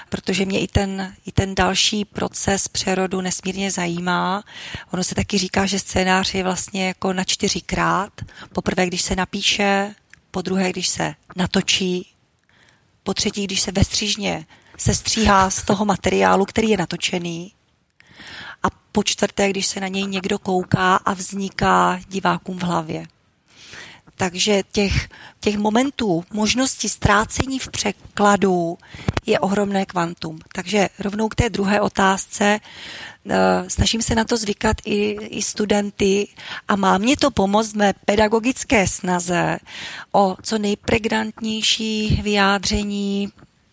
[0.09, 4.45] protože mě i ten, i ten další proces přerodu nesmírně zajímá.
[4.91, 8.13] Ono se taky říká, že scénář je vlastně jako na čtyřikrát.
[8.53, 9.95] Poprvé, když se napíše,
[10.31, 12.13] po druhé, když se natočí,
[13.03, 14.47] po třetí, když se ve střížně
[14.79, 17.53] se stříhá z toho materiálu, který je natočený
[18.97, 23.07] po čtvrté, když se na něj někdo kouká a vzniká divákům v hlavě.
[24.15, 25.09] Takže těch,
[25.41, 28.79] těch momentů, možnosti ztrácení v překladu
[29.27, 30.39] je ohromné kvantum.
[30.53, 32.61] Takže rovnou k té druhé otázce.
[33.29, 33.37] Eh,
[33.69, 36.29] snažím se na to zvykat i, i studenty
[36.69, 39.59] a má mě to pomoct mé pedagogické snaze
[40.13, 43.29] o co nejpregnantnější vyjádření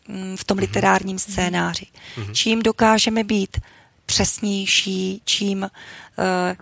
[0.07, 1.85] mm, v tom literárním scénáři.
[2.17, 2.33] Mhm.
[2.33, 3.57] Čím dokážeme být
[4.05, 5.69] přesnější, čím uh,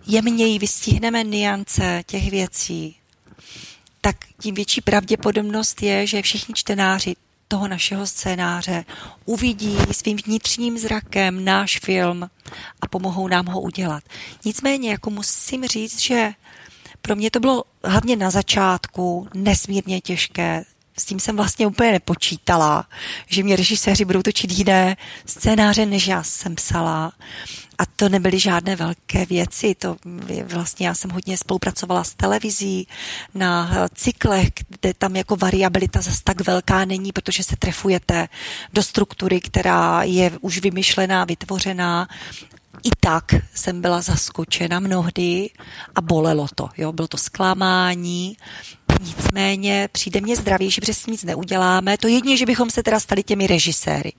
[0.07, 2.95] jemněji vystihneme niance těch věcí,
[4.01, 7.15] tak tím větší pravděpodobnost je, že všichni čtenáři
[7.47, 8.85] toho našeho scénáře,
[9.25, 12.29] uvidí svým vnitřním zrakem náš film
[12.81, 14.03] a pomohou nám ho udělat.
[14.45, 16.31] Nicméně, jako musím říct, že
[17.01, 20.63] pro mě to bylo hlavně na začátku nesmírně těžké.
[21.01, 22.85] S tím jsem vlastně úplně nepočítala,
[23.27, 27.11] že mě režiséři budou točit jiné scénáře, než já jsem psala.
[27.77, 29.75] A to nebyly žádné velké věci.
[29.75, 29.97] To
[30.45, 32.87] vlastně já jsem hodně spolupracovala s televizí
[33.33, 38.27] na cyklech, kde tam jako variabilita zase tak velká není, protože se trefujete
[38.73, 42.07] do struktury, která je už vymyšlená, vytvořená
[42.83, 45.49] i tak jsem byla zaskočena mnohdy
[45.95, 46.69] a bolelo to.
[46.77, 46.91] Jo?
[46.91, 48.37] Bylo to zklamání,
[49.01, 51.97] nicméně přijde mě zdravější, protože si nic neuděláme.
[51.97, 54.13] To jedině, že bychom se teda stali těmi režiséry.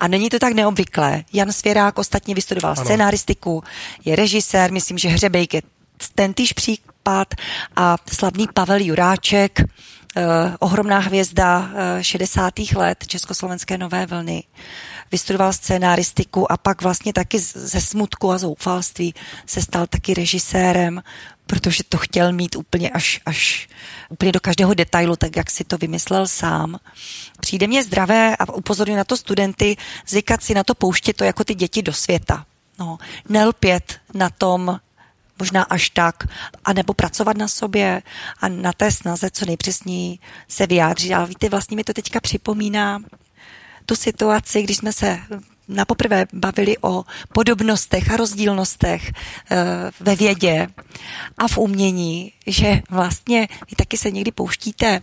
[0.00, 1.24] A není to tak neobvyklé.
[1.32, 2.84] Jan Svěrák ostatně vystudoval ano.
[2.84, 3.62] scenaristiku,
[4.04, 5.62] je režisér, myslím, že Hřebejk je
[6.14, 7.34] ten týž případ
[7.76, 10.22] a slavný Pavel Juráček, eh,
[10.58, 12.76] ohromná hvězda eh, 60.
[12.76, 14.44] let Československé nové vlny
[15.12, 19.14] vystudoval scénaristiku a pak vlastně taky ze smutku a zoufalství
[19.46, 21.02] se stal taky režisérem,
[21.46, 23.68] protože to chtěl mít úplně až, až
[24.08, 26.78] úplně do každého detailu, tak jak si to vymyslel sám.
[27.40, 31.44] Přijde mě zdravé a upozorňuji na to studenty, zvykat si na to pouštět to jako
[31.44, 32.46] ty děti do světa.
[32.78, 32.98] No,
[33.28, 34.80] nelpět na tom,
[35.38, 36.24] možná až tak,
[36.64, 38.02] a nebo pracovat na sobě
[38.40, 41.12] a na té snaze co nejpřesněji se vyjádřit.
[41.12, 42.98] Ale víte, vlastně mi to teďka připomíná
[43.86, 45.18] tu situaci, když jsme se
[45.68, 49.12] na poprvé bavili o podobnostech a rozdílnostech
[49.50, 49.56] eh,
[50.00, 50.66] ve vědě
[51.38, 55.00] a v umění, že vlastně vy taky se někdy pouštíte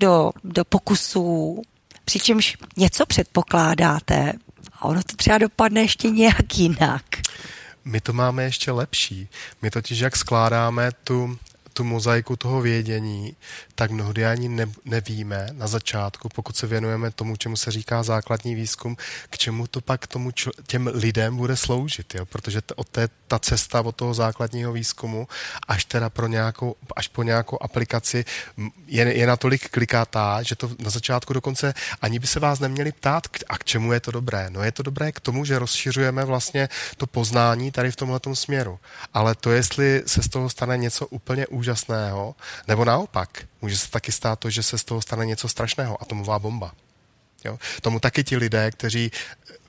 [0.00, 1.62] do, do pokusů,
[2.04, 4.32] přičemž něco předpokládáte
[4.72, 7.04] a ono to třeba dopadne ještě nějak jinak.
[7.84, 9.28] My to máme ještě lepší.
[9.62, 11.38] My totiž, jak skládáme tu
[11.72, 13.36] tu mozaiku toho vědění,
[13.74, 18.54] tak mnohdy ani ne, nevíme na začátku, pokud se věnujeme tomu, čemu se říká základní
[18.54, 18.96] výzkum,
[19.30, 22.26] k čemu to pak tomu čl- těm lidem bude sloužit, jo?
[22.26, 25.28] protože t- od té, ta cesta od toho základního výzkumu
[25.68, 28.24] až teda pro nějakou, až po nějakou aplikaci
[28.86, 33.22] je, je natolik klikatá, že to na začátku dokonce ani by se vás neměli ptát,
[33.48, 34.50] a k čemu je to dobré.
[34.50, 38.78] No je to dobré k tomu, že rozšiřujeme vlastně to poznání tady v tomhle směru.
[39.14, 41.61] Ale to, jestli se z toho stane něco úplně úžasného,
[42.68, 46.38] nebo naopak, může se taky stát to, že se z toho stane něco strašného, atomová
[46.38, 46.72] bomba.
[47.44, 47.58] Jo?
[47.80, 49.10] Tomu taky ti lidé, kteří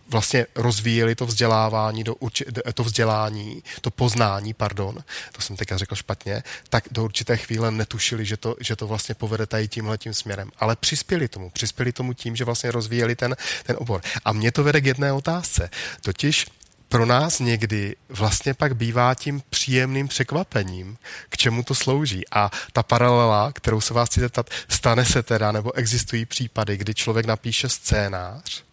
[0.08, 5.96] vlastně rozvíjeli to vzdělávání, do urči, to vzdělání, to poznání, pardon, to jsem teďka řekl
[5.96, 10.14] špatně, tak do určité chvíle netušili, že to, že to vlastně povede tady tímhle tím
[10.14, 10.52] směrem.
[10.60, 14.02] Ale přispěli tomu, přispěli tomu tím, že vlastně rozvíjeli ten, ten obor.
[14.26, 15.70] A mě to vede k jedné otázce.
[16.02, 16.46] Totiž
[16.94, 20.98] pro nás někdy vlastně pak bývá tím příjemným překvapením,
[21.30, 22.24] k čemu to slouží.
[22.32, 26.94] A ta paralela, kterou se vás chci zeptat, stane se teda, nebo existují případy, kdy
[26.94, 28.64] člověk napíše scénář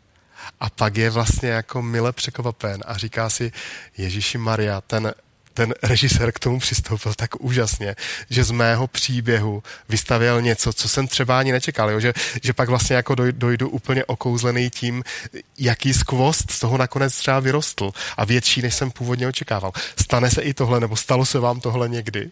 [0.60, 3.52] a pak je vlastně jako mile překvapen a říká si,
[3.96, 5.14] Ježíši Maria, ten
[5.54, 7.96] ten režisér k tomu přistoupil tak úžasně,
[8.30, 12.00] že z mého příběhu vystavěl něco, co jsem třeba ani nečekal, jo?
[12.00, 15.04] Že, že pak vlastně jako dojdu úplně okouzlený tím,
[15.58, 19.72] jaký skvost z toho nakonec třeba vyrostl a větší, než jsem původně očekával.
[20.00, 22.30] Stane se i tohle, nebo stalo se vám tohle někdy?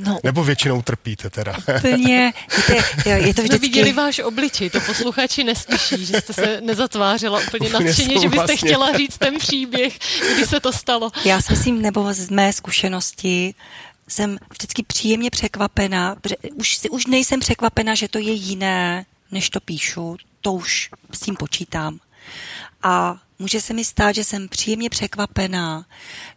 [0.00, 1.56] No, Nebo většinou trpíte teda?
[1.78, 2.76] Úplně, víte,
[3.10, 3.58] jo, je to vždycky...
[3.58, 8.36] viděli váš obličej, to posluchači neslyší, že jste se nezatvářila úplně, úplně nadšeně, že byste
[8.36, 8.56] vlastně.
[8.56, 9.98] chtěla říct ten příběh,
[10.34, 11.10] kdy se to stalo.
[11.24, 13.54] Já si myslím, nebo z mé zkušenosti,
[14.08, 16.16] jsem vždycky příjemně překvapena,
[16.54, 21.36] už, už nejsem překvapena, že to je jiné, než to píšu, to už s tím
[21.36, 21.98] počítám.
[22.82, 25.84] A může se mi stát, že jsem příjemně překvapená,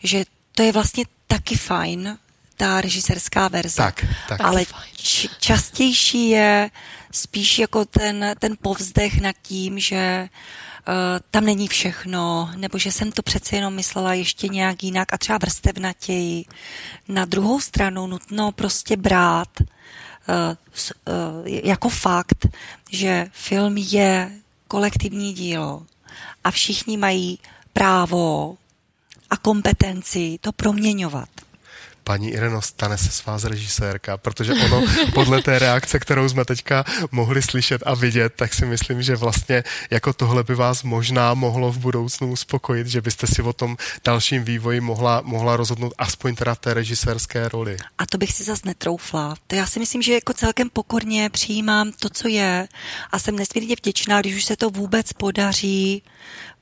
[0.04, 2.17] že to je vlastně taky fajn,
[2.62, 3.78] ta režiserská verze.
[3.78, 4.41] Tak, tak.
[4.41, 4.65] Ale
[4.97, 6.69] č- častější je
[7.12, 10.93] spíš jako ten, ten povzdech nad tím, že uh,
[11.32, 15.38] tam není všechno, nebo že jsem to přece jenom myslela ještě nějak jinak a třeba
[15.38, 16.45] vrstevnatěji.
[17.08, 19.65] Na druhou stranu nutno prostě brát uh,
[20.74, 22.47] s, uh, jako fakt,
[22.91, 24.32] že film je
[24.67, 25.86] kolektivní dílo
[26.43, 27.39] a všichni mají
[27.74, 28.58] právo
[29.30, 31.30] a kompetenci to proměňovat
[32.04, 34.84] paní Ireno, stane se s vás režisérka, protože ono
[35.14, 39.64] podle té reakce, kterou jsme teďka mohli slyšet a vidět, tak si myslím, že vlastně
[39.92, 44.44] jako tohle by vás možná mohlo v budoucnu uspokojit, že byste si o tom dalším
[44.44, 47.78] vývoji mohla, mohla rozhodnout aspoň teda v té režisérské roli.
[47.98, 49.36] A to bych si zase netroufla.
[49.48, 52.68] To já si myslím, že jako celkem pokorně přijímám to, co je
[53.12, 56.04] a jsem nesmírně vděčná, když už se to vůbec podaří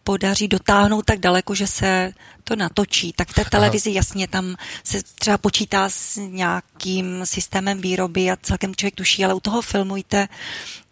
[0.10, 2.14] podaří dotáhnout tak daleko, že se
[2.44, 3.14] to natočí.
[3.14, 8.76] Tak v té televizi jasně tam se třeba počítá s nějakým systémem výroby a celkem
[8.76, 10.28] člověk tuší, ale u toho filmujte,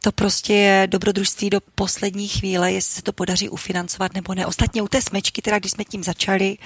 [0.01, 4.45] to prostě je dobrodružství do poslední chvíle, jestli se to podaří ufinancovat nebo ne.
[4.45, 6.57] Ostatně u té smečky, teda když jsme tím začali,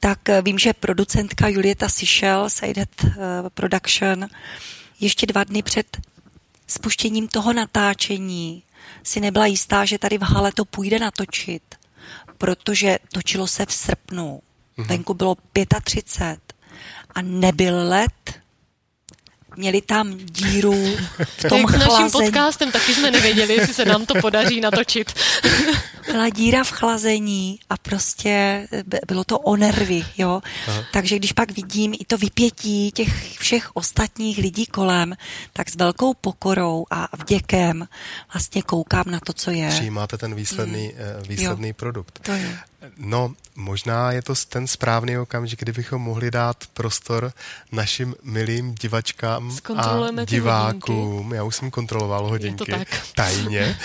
[0.00, 3.12] tak eh, vím, že producentka Julieta Sichel, Saidet uh,
[3.54, 4.28] Production,
[5.00, 5.96] ještě dva dny před
[6.66, 8.62] spuštěním toho natáčení
[9.02, 11.77] si nebyla jistá, že tady v hale to půjde natočit,
[12.38, 14.40] protože točilo se v srpnu.
[14.78, 14.86] Mm-hmm.
[14.86, 15.36] Venku bylo
[15.84, 16.54] 35
[17.14, 18.40] a nebyl let,
[19.58, 20.96] měli tam díru
[21.38, 21.90] v tom Jak chlazení.
[21.90, 25.12] naším podcastem taky jsme nevěděli, jestli se nám to podaří natočit.
[26.12, 28.66] Byla díra v chlazení a prostě
[29.06, 30.40] bylo to o nervy, jo.
[30.68, 30.84] Aha.
[30.92, 35.14] Takže když pak vidím i to vypětí těch všech ostatních lidí kolem,
[35.52, 37.88] tak s velkou pokorou a vděkem
[38.32, 39.68] vlastně koukám na to, co je.
[39.68, 41.28] Přijímáte ten výsledný, mm.
[41.28, 42.18] výsledný jo, produkt.
[42.22, 42.58] To je.
[42.96, 47.32] No, možná je to ten správný okamžik, kdybychom mohli dát prostor
[47.72, 51.34] našim milým divačkám a divákům.
[51.34, 52.72] Já už jsem kontroloval hodinky.
[52.72, 53.02] Je to tak.
[53.14, 53.78] Tajně.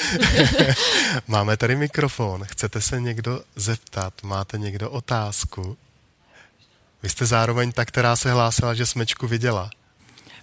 [1.28, 2.44] Máme tady mikrofon.
[2.46, 4.14] Chcete se někdo zeptat?
[4.24, 5.78] Máte někdo otázku?
[7.04, 9.70] Vy jste zároveň ta, která se hlásila, že smečku viděla.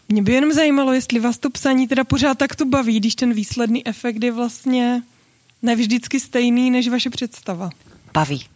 [0.08, 3.32] Mě by jenom zajímalo, jestli vás to psaní teda pořád tak to baví, když ten
[3.32, 5.02] výsledný efekt je vlastně
[5.62, 7.70] nevždycky stejný než vaše představa
[8.12, 8.46] baví.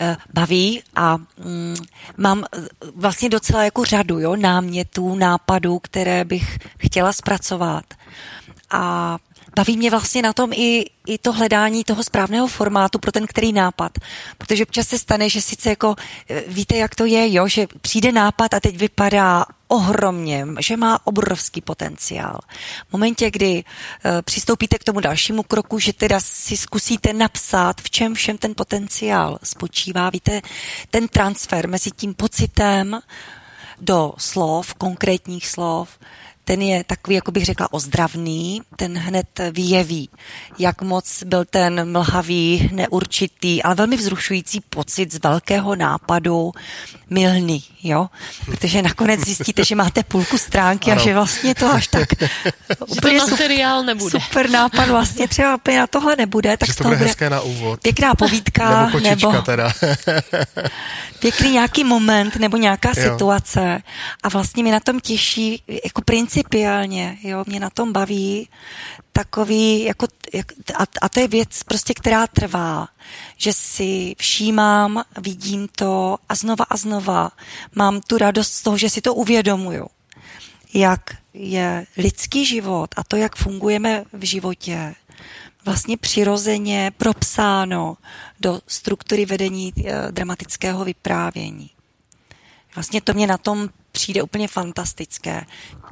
[0.00, 1.76] Eh, baví a mm,
[2.16, 2.60] mám eh,
[2.96, 7.84] vlastně docela jako řadu jo, námětů, nápadů, které bych chtěla zpracovat.
[8.70, 9.18] A
[9.56, 13.52] baví mě vlastně na tom i, i to hledání toho správného formátu pro ten který
[13.52, 13.92] nápad.
[14.38, 15.94] Protože občas se stane, že sice jako
[16.30, 21.06] eh, víte, jak to je, jo, že přijde nápad a teď vypadá ohromně, že má
[21.06, 22.40] obrovský potenciál.
[22.88, 27.90] V momentě, kdy uh, přistoupíte k tomu dalšímu kroku, že teda si zkusíte napsat, v
[27.90, 30.42] čem všem ten potenciál spočívá, víte,
[30.90, 33.00] ten transfer mezi tím pocitem
[33.80, 35.98] do slov, konkrétních slov,
[36.44, 40.08] ten je takový, jako bych řekla, ozdravný, ten hned vyjeví,
[40.58, 46.52] jak moc byl ten mlhavý, neurčitý, ale velmi vzrušující pocit z velkého nápadu
[47.10, 48.06] milný, jo?
[48.44, 51.00] Protože nakonec zjistíte, že máte půlku stránky ano.
[51.00, 52.08] a že vlastně to až tak
[52.86, 54.10] úplně to na seriál nebude.
[54.10, 56.56] super nápad vlastně třeba úplně na tohle nebude.
[56.56, 57.80] Tak že to bude hezké na úvod.
[57.80, 58.86] Pěkná povídka.
[58.86, 59.72] nebo, nebo teda.
[61.18, 63.02] pěkný nějaký moment nebo nějaká jo.
[63.02, 63.82] situace
[64.22, 66.02] a vlastně mi na tom těší jako
[66.34, 68.48] principiálně, jo, mě na tom baví
[69.12, 72.88] takový, jako, jak, a, a to je věc prostě, která trvá,
[73.36, 77.30] že si všímám, vidím to a znova a znova
[77.74, 79.86] mám tu radost z toho, že si to uvědomuju.
[80.74, 84.94] Jak je lidský život a to, jak fungujeme v životě,
[85.64, 87.96] vlastně přirozeně propsáno
[88.40, 91.70] do struktury vedení e, dramatického vyprávění.
[92.74, 95.44] Vlastně to mě na tom přijde úplně fantastické.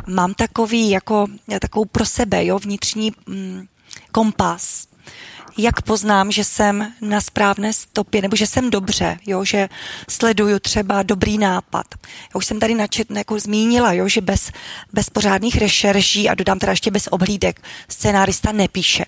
[0.06, 1.26] Mám takový, jako,
[1.60, 3.66] takovou pro sebe, jo, vnitřní mm,
[4.12, 4.86] kompas,
[5.58, 9.68] jak poznám, že jsem na správné stopě, nebo že jsem dobře, jo, že
[10.10, 11.86] sleduju třeba dobrý nápad.
[12.34, 14.50] Já už jsem tady načet, jako zmínila, jo, že bez,
[14.92, 19.04] bez pořádných rešerží a dodám teda ještě bez obhlídek scénárista nepíše.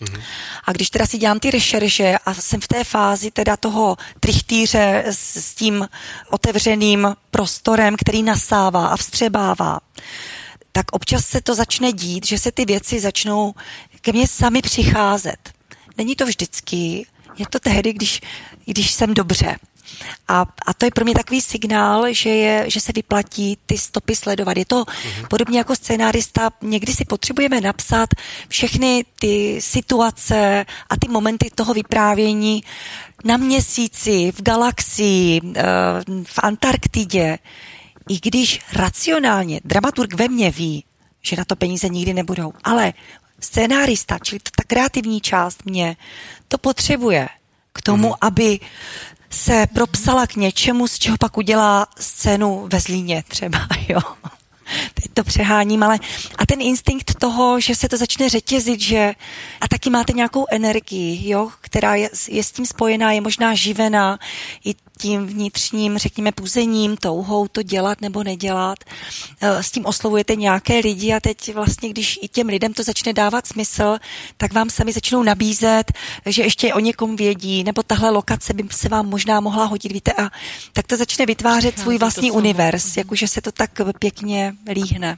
[0.00, 0.22] Mm-hmm.
[0.64, 5.04] A když teda si dělám ty rešerže a jsem v té fázi teda toho trichtýře
[5.06, 5.88] s, s tím
[6.30, 9.80] otevřeným prostorem, který nasává a vstřebává,
[10.72, 13.54] tak občas se to začne dít, že se ty věci začnou
[14.00, 15.52] ke mně sami přicházet.
[15.98, 17.06] Není to vždycky,
[17.38, 18.20] je to tehdy, když,
[18.64, 19.56] když jsem dobře.
[20.28, 24.16] A, a to je pro mě takový signál, že, je, že se vyplatí ty stopy
[24.16, 24.56] sledovat.
[24.56, 25.28] Je to uh-huh.
[25.28, 28.08] podobně jako scénárista, někdy si potřebujeme napsat
[28.48, 32.62] všechny ty situace a ty momenty toho vyprávění
[33.24, 35.62] na měsíci, v galaxii, eh,
[36.24, 37.38] v Antarktidě.
[38.08, 40.84] I když racionálně dramaturg ve mně ví,
[41.22, 42.92] že na to peníze nikdy nebudou, ale
[43.40, 45.96] scénárista, čili ta kreativní část mě,
[46.48, 47.28] to potřebuje
[47.72, 48.14] k tomu, mm.
[48.20, 48.60] aby
[49.36, 53.58] se propsala k něčemu, z čeho pak udělá scénu ve Zlíně třeba,
[53.88, 54.00] jo.
[54.94, 55.98] Teď to přeháním, ale
[56.38, 59.14] a ten instinkt toho, že se to začne řetězit, že
[59.60, 64.18] a taky máte nějakou energii, jo, která je, je s tím spojená, je možná živená
[64.64, 68.78] i tím vnitřním, řekněme, puzením, touhou to dělat nebo nedělat.
[69.40, 73.12] Eh, s tím oslovujete nějaké lidi a teď vlastně, když i těm lidem to začne
[73.12, 73.98] dávat smysl,
[74.36, 75.92] tak vám sami začnou nabízet,
[76.26, 80.12] že ještě o někom vědí, nebo tahle lokace by se vám možná mohla hodit, víte,
[80.12, 80.30] a
[80.72, 85.16] tak to začne vytvářet svůj vlastní univerz, jakože se to tak pěkně líhne.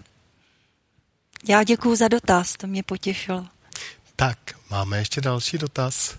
[1.48, 3.46] Já děkuji za dotaz, to mě potěšilo.
[4.16, 4.38] Tak,
[4.70, 6.16] máme ještě další dotaz.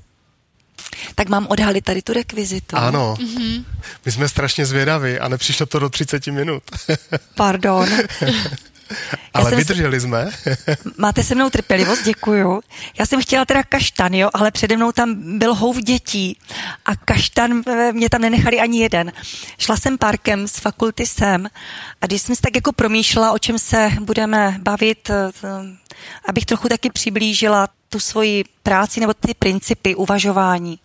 [1.15, 2.75] Tak mám odhalit tady tu rekvizitu.
[2.75, 3.15] Ano.
[3.19, 3.63] Mm-hmm.
[4.05, 6.63] My jsme strašně zvědaví a nepřišlo to do 30 minut.
[7.35, 7.89] Pardon.
[9.33, 10.29] Ale vydrželi jsme.
[10.97, 12.61] Máte se mnou trpělivost, děkuju.
[12.99, 16.37] Já jsem chtěla teda kaštan, jo, ale přede mnou tam byl houf dětí
[16.85, 19.11] a kaštan eh, mě tam nenechali ani jeden.
[19.57, 21.47] Šla jsem parkem z fakulty sem
[22.01, 25.31] a když jsem si tak jako promýšlela, o čem se budeme bavit, eh,
[26.25, 30.79] abych trochu taky přiblížila tu svoji práci nebo ty principy uvažování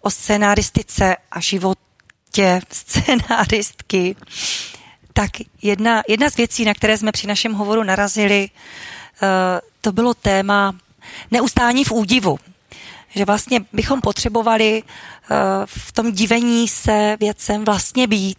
[0.00, 4.16] o scénaristice a životě scénáristky,
[5.16, 5.30] tak
[5.62, 9.28] jedna, jedna z věcí, na které jsme při našem hovoru narazili, uh,
[9.80, 10.74] to bylo téma
[11.30, 12.38] neustání v údivu.
[13.08, 15.36] Že vlastně bychom potřebovali uh,
[15.66, 18.38] v tom divení se věcem vlastně být.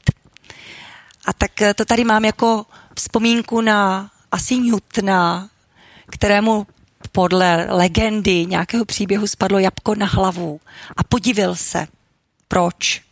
[1.25, 2.65] A tak eh, to tady mám jako
[2.95, 5.49] vzpomínku na asi Newtona,
[6.09, 6.67] kterému
[7.11, 10.59] podle legendy nějakého příběhu spadlo jabko na hlavu
[10.97, 11.87] a podivil se.
[12.47, 13.06] Proč?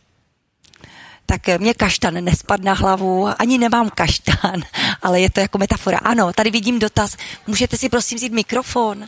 [1.26, 4.62] Tak mě kaštan nespad na hlavu, ani nemám kaštan,
[5.02, 5.98] ale je to jako metafora.
[5.98, 7.16] Ano, tady vidím dotaz.
[7.46, 9.06] Můžete si prosím vzít mikrofon?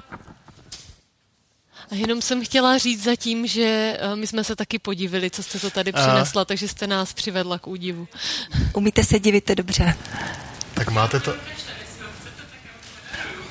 [1.90, 5.58] A jenom jsem chtěla říct zatím, že eh, my jsme se taky podívali, co jste
[5.58, 8.08] to tady přinesla, takže jste nás přivedla k údivu.
[8.72, 9.94] Umíte se divit dobře.
[10.74, 11.34] Tak máte to...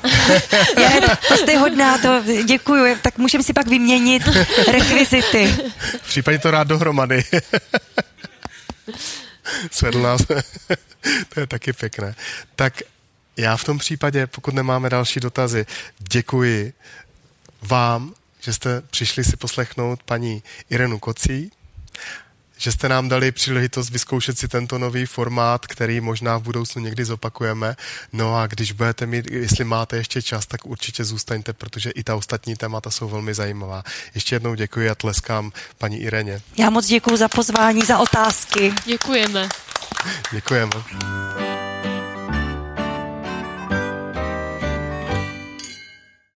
[0.80, 2.98] Je, to jste hodná, to děkuju.
[3.02, 4.24] Tak můžeme si pak vyměnit
[4.72, 5.58] rekvizity.
[6.02, 7.24] V případě to rád dohromady.
[9.72, 10.22] Svedl nás.
[11.34, 12.16] to je taky pěkné.
[12.56, 12.82] Tak
[13.38, 15.66] já v tom případě, pokud nemáme další dotazy,
[16.00, 16.74] děkuji
[17.62, 21.52] vám, že jste přišli si poslechnout paní Irenu Kocí,
[22.58, 27.06] že jste nám dali příležitost vyzkoušet si tento nový formát, který možná v budoucnu někdy
[27.06, 27.76] zopakujeme.
[28.14, 32.16] No a když budete mít, jestli máte ještě čas, tak určitě zůstaňte, protože i ta
[32.16, 33.84] ostatní témata jsou velmi zajímavá.
[34.16, 36.42] Ještě jednou děkuji a tleskám paní Ireně.
[36.58, 38.74] Já moc děkuji za pozvání, za otázky.
[38.86, 39.50] Děkujeme.
[40.32, 41.47] Děkujeme.